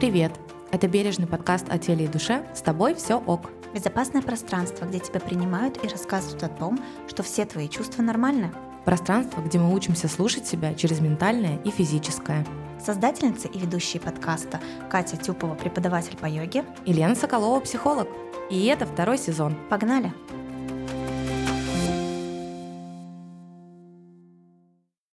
Привет! 0.00 0.32
Это 0.72 0.88
бережный 0.88 1.26
подкаст 1.26 1.66
о 1.68 1.76
теле 1.76 2.06
и 2.06 2.08
душе. 2.08 2.42
С 2.54 2.62
тобой 2.62 2.94
все 2.94 3.16
ок. 3.16 3.50
Безопасное 3.74 4.22
пространство, 4.22 4.86
где 4.86 4.98
тебя 4.98 5.20
принимают 5.20 5.84
и 5.84 5.88
рассказывают 5.88 6.42
о 6.42 6.48
том, 6.48 6.80
что 7.06 7.22
все 7.22 7.44
твои 7.44 7.68
чувства 7.68 8.00
нормальны. 8.00 8.50
Пространство, 8.86 9.42
где 9.42 9.58
мы 9.58 9.74
учимся 9.74 10.08
слушать 10.08 10.46
себя 10.46 10.72
через 10.72 11.00
ментальное 11.00 11.58
и 11.66 11.70
физическое. 11.70 12.46
Создательница 12.82 13.48
и 13.48 13.58
ведущие 13.58 14.00
подкаста 14.00 14.58
Катя 14.88 15.18
Тюпова, 15.18 15.54
преподаватель 15.54 16.16
по 16.16 16.24
йоге. 16.24 16.64
И 16.86 16.94
Лена 16.94 17.14
Соколова, 17.14 17.60
психолог. 17.60 18.08
И 18.48 18.64
это 18.68 18.86
второй 18.86 19.18
сезон. 19.18 19.54
Погнали! 19.68 20.14